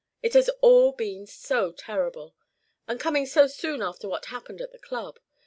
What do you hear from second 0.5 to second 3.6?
all been so terrible and coming so